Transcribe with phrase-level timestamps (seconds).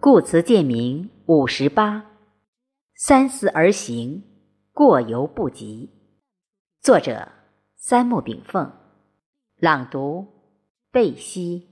[0.00, 2.04] 故辞鉴明五十八，
[2.94, 4.22] 三思而行，
[4.72, 5.90] 过犹不及。
[6.80, 7.26] 作者：
[7.74, 8.70] 三木炳凤，
[9.58, 10.24] 朗读：
[10.92, 11.66] 贝西。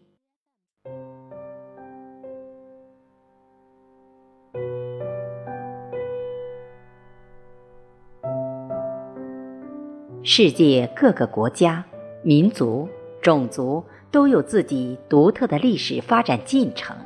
[10.25, 11.85] 世界各个国家、
[12.25, 12.89] 民族、
[13.23, 16.97] 种族都有自己独特的历史发展进程、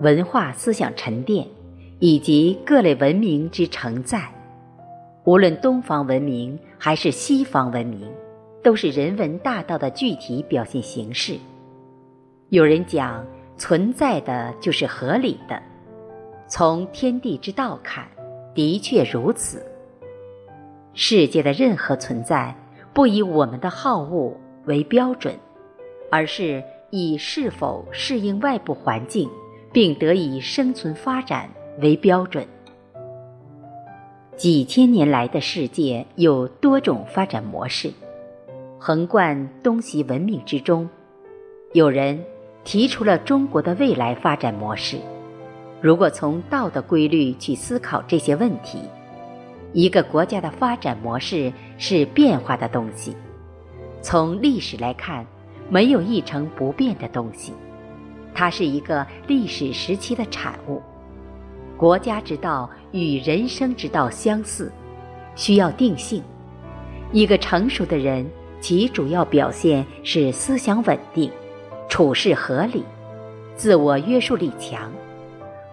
[0.00, 1.46] 文化思想沉淀
[1.98, 4.32] 以及各类文明之承载。
[5.24, 8.10] 无论东方文明还是西方文明，
[8.62, 11.36] 都是人文大道的具体表现形式。
[12.48, 15.60] 有人讲，存在的就是合理的。
[16.46, 18.08] 从天地之道看，
[18.54, 19.62] 的确如此。
[20.94, 22.56] 世界的任何存在，
[22.94, 25.34] 不以我们的好恶为标准，
[26.10, 29.28] 而是以是否适应外部环境，
[29.72, 31.48] 并得以生存发展
[31.80, 32.46] 为标准。
[34.36, 37.90] 几千年来的世界有多种发展模式，
[38.78, 40.88] 横贯东西文明之中，
[41.72, 42.22] 有人
[42.64, 44.98] 提出了中国的未来发展模式。
[45.80, 48.78] 如果从道德规律去思考这些问题。
[49.74, 53.14] 一个国家的发展模式是变化的东西，
[54.00, 55.26] 从历史来看，
[55.68, 57.52] 没有一成不变的东西，
[58.38, 60.80] 它是一个历史时期的产物。
[61.76, 64.70] 国家之道与人生之道相似，
[65.34, 66.22] 需要定性。
[67.10, 68.24] 一个成熟的人，
[68.60, 71.32] 其主要表现是思想稳定，
[71.88, 72.84] 处事合理，
[73.56, 74.88] 自我约束力强。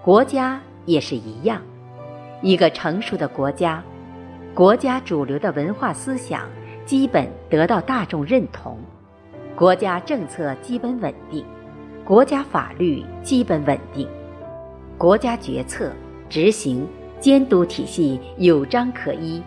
[0.02, 1.62] 国家也是一样。
[2.42, 3.84] 一个成熟的国家，
[4.56, 6.50] 国家主流的文化思想
[6.84, 8.80] 基本得到大众认同，
[9.56, 11.46] 国家政策基本稳定，
[12.06, 14.08] 国家法律基本稳定，
[14.96, 15.92] 国家决策、
[16.30, 16.88] 执行、
[17.20, 19.42] 监督体系有章可依，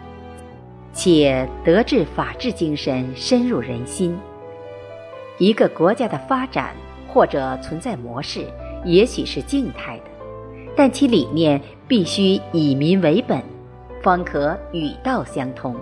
[0.93, 4.19] 且德治法治精神深入人心。
[5.39, 6.75] 一个国家的发展
[7.07, 8.45] 或者存在模式，
[8.85, 10.05] 也许是静态的。
[10.75, 13.41] 但其理念必须以民为本，
[14.03, 15.77] 方可与道相通。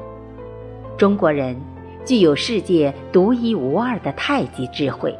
[0.98, 1.58] 中国人
[2.04, 5.18] 具有世界独一无二的太极智慧。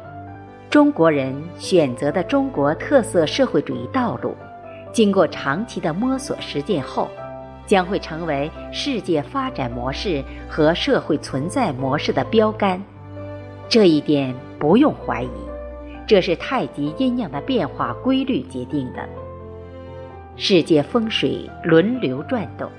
[0.69, 4.35] 中国人选择的中国特色社会主义道路，
[4.91, 7.09] 经过长期的摸索实践后，
[7.65, 12.83] 将会成为世界发展模式和社会存在模式的标杆。
[13.69, 15.29] 这一点不用怀疑，
[16.05, 19.07] 这是太极阴阳的变化规律决定的。
[20.35, 22.69] 世界风水轮流转动，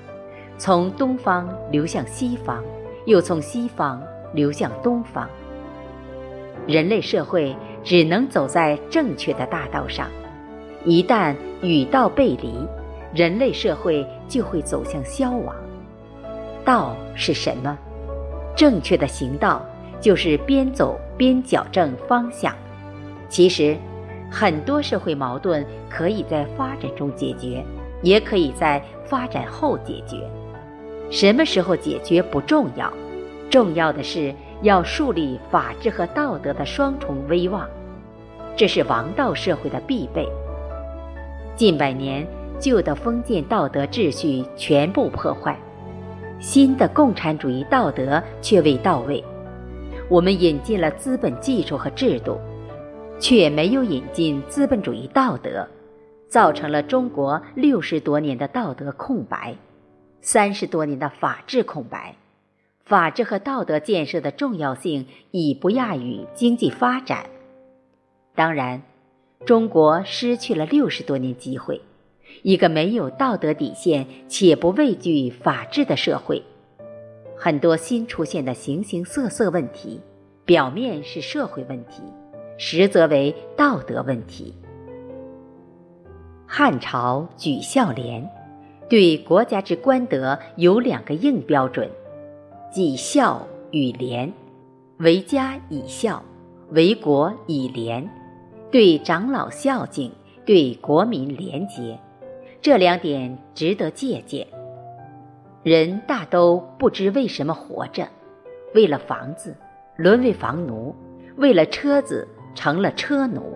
[0.59, 2.63] 从东方流向西方，
[3.07, 3.99] 又从西方
[4.31, 5.27] 流向东方。
[6.67, 10.07] 人类社会只能走在正确的大道上，
[10.85, 12.53] 一旦与道背离，
[13.13, 15.55] 人类社会就会走向消亡。
[16.63, 17.77] 道是什么？
[18.55, 19.65] 正确的行道
[20.01, 22.55] 就是边走边矫正方向。
[23.27, 23.77] 其实。
[24.31, 27.65] 很多社会矛盾可以在发展中解决，
[28.03, 30.17] 也可以在发展后解决。
[31.09, 32.93] 什么时候解决不重要，
[33.49, 34.31] 重要的是
[34.61, 37.67] 要树立法治和道德的双重威望，
[38.55, 40.27] 这是王道社会的必备。
[41.55, 42.27] 近百年
[42.59, 45.57] 旧的封建道德秩序全部破坏，
[46.39, 49.23] 新的共产主义道德却未到位。
[50.09, 52.37] 我们引进了资本技术和制度。
[53.19, 55.67] 却没有引进资本主义道德，
[56.29, 59.53] 造成了中国六十多年的道德空白，
[60.21, 62.15] 三十多年的法治空白。
[62.89, 67.29] 法治和道德建设的重要性已不亚于经济发展。
[68.33, 68.81] 当然，
[69.45, 71.79] 中国失去了六十多年机会，
[72.41, 76.41] 一个没有道德底线且不畏惧法治的社会。
[77.37, 80.01] 很多新出现的形形色色问题，
[80.43, 82.01] 表面是社会问题。
[82.57, 84.53] 实则为道德问题。
[86.47, 88.27] 汉朝举孝廉，
[88.89, 91.87] 对国家之官德有两个硬标准，
[92.71, 94.31] 即孝与廉。
[94.97, 96.23] 为家以孝，
[96.71, 98.09] 为国以廉。
[98.71, 100.11] 对长老孝敬，
[100.45, 101.99] 对国民廉洁，
[102.61, 104.45] 这两点值得借鉴。
[105.63, 108.07] 人大都不知为什么活着，
[108.73, 109.55] 为了房子，
[109.95, 110.93] 沦为房奴；
[111.37, 112.27] 为了车子。
[112.55, 113.55] 成了车奴，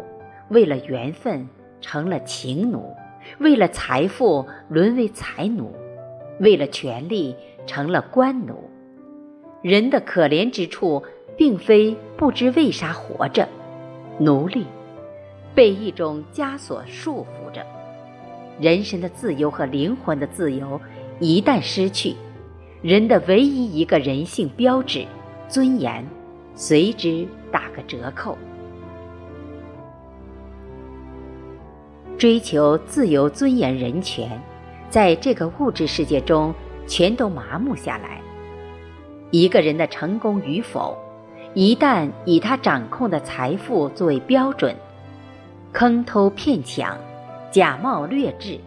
[0.50, 1.50] 为了缘分
[1.82, 2.96] 成了情奴，
[3.40, 5.74] 为了财富沦为财奴，
[6.40, 8.70] 为了权力成了官奴。
[9.64, 11.02] 人的可怜之处，
[11.38, 13.48] 并非不知为啥活着，
[14.20, 14.68] 奴隶
[15.56, 17.66] 被一种枷锁束缚着，
[18.60, 20.80] 人身的自由和灵魂的自由
[21.22, 22.14] 一旦失去，
[22.82, 25.06] 人的唯一一个人性标志——
[25.48, 26.06] 尊严，
[26.56, 28.38] 随之打个折扣。
[32.18, 34.30] 追求自由、尊严、人权，
[34.90, 36.54] 在这个物质世界中
[36.86, 38.22] 全都麻木下来。
[39.34, 40.96] 一个人的成功与否，
[41.56, 44.76] 一旦以他掌控的财富作为标准，
[45.72, 46.96] 坑偷骗抢、
[47.50, 48.60] 假冒劣质，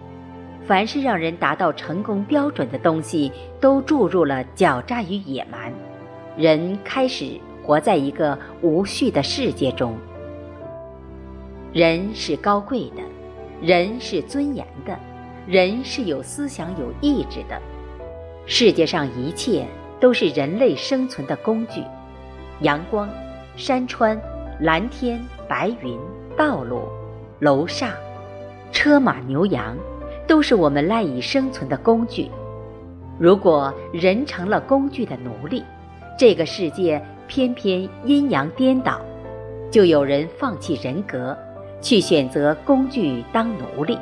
[0.66, 3.30] 凡是让人达到成功标准的东西，
[3.60, 5.72] 都注入了狡诈与野蛮。
[6.36, 9.96] 人开始活在一个无序的世界中。
[11.72, 13.02] 人是高贵的，
[13.62, 14.98] 人是尊严的，
[15.46, 17.56] 人是有思想、有意志的。
[18.46, 19.64] 世界上一切。
[20.00, 21.82] 都是人类生存的工具，
[22.60, 23.08] 阳光、
[23.56, 24.20] 山川、
[24.60, 25.98] 蓝天、白云、
[26.36, 26.82] 道路、
[27.40, 27.90] 楼上、
[28.72, 29.76] 车马牛羊，
[30.26, 32.30] 都是我们赖以生存的工具。
[33.18, 35.62] 如果人成了工具的奴隶，
[36.18, 39.00] 这个世界偏偏阴阳颠倒，
[39.70, 41.36] 就有人放弃人格，
[41.80, 43.98] 去选择工具当奴隶，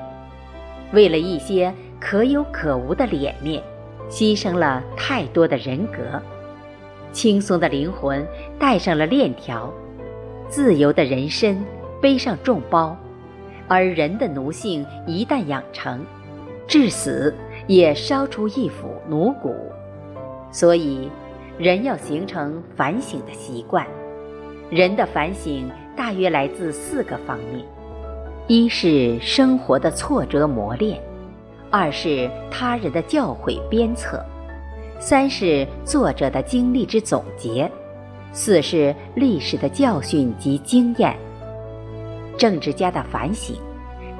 [0.93, 3.63] 为了一些可有可无的脸面。
[4.09, 6.21] 牺牲了太多的人格，
[7.13, 8.27] 轻松的灵魂
[8.59, 9.73] 带上了链条，
[10.49, 11.65] 自由的人身
[12.01, 12.97] 背上重包，
[13.67, 16.05] 而人的奴性一旦养成，
[16.67, 17.35] 至死
[17.67, 19.55] 也烧出一副奴骨。
[20.51, 21.11] 所以，
[21.59, 23.87] 人要形成反省的习惯。
[24.71, 27.65] 人的反省大约来自四个方面：
[28.47, 31.01] 一是生活的挫折磨练。
[31.77, 34.25] 二是他人的教诲鞭策，
[35.01, 37.69] 三是作者的经历之总结，
[38.33, 41.13] 四是历史的教训及经验。
[42.39, 43.57] 政治家的反省，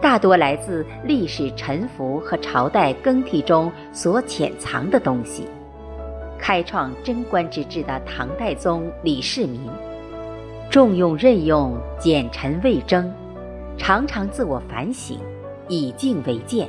[0.01, 5.47] 大多来自历史沉浮和朝代更替中所潜藏的东西。
[6.37, 9.61] 开创贞观之治的唐太宗李世民，
[10.69, 13.15] 重用任用奸臣魏征，
[13.79, 15.17] 常常自我反省，
[15.69, 16.69] 以静为鉴。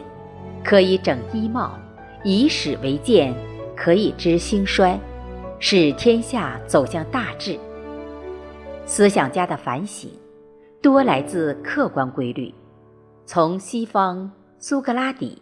[0.66, 1.78] 可以整衣帽，
[2.24, 3.32] 以史为鉴，
[3.76, 5.00] 可以知兴衰，
[5.60, 7.56] 使天下走向大治。
[8.88, 10.10] 思想家的反省，
[10.82, 12.52] 多来自客观规律，
[13.28, 15.40] 从西方苏格拉底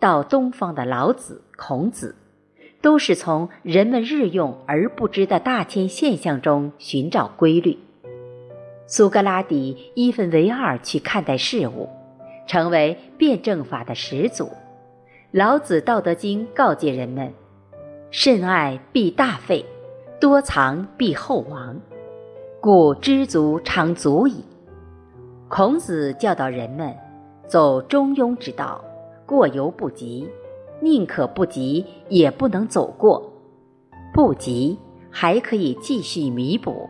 [0.00, 2.16] 到东方的老子、孔子，
[2.82, 7.78] 都是从人们日用而不知的大千现象中寻找规律。
[8.88, 11.88] 苏格拉底一分为二去看待事物，
[12.48, 14.50] 成为辩证法的始祖。
[15.36, 17.28] 老子《道德经》告诫人们
[18.12, 19.66] ：“慎爱必大费，
[20.20, 21.76] 多藏必厚亡，
[22.60, 24.44] 故知足常足矣。”
[25.50, 26.94] 孔子教导人们
[27.48, 28.84] 走中庸之道，
[29.26, 30.28] 过犹不及，
[30.80, 33.32] 宁可不及也不能走过。
[34.12, 34.78] 不及
[35.10, 36.88] 还可以继续弥补，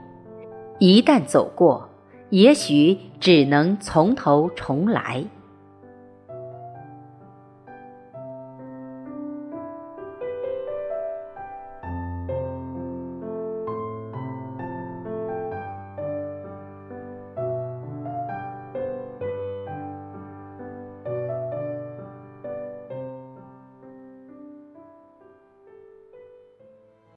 [0.79, 1.89] 一旦走过，
[2.29, 5.25] 也许只能从头重来。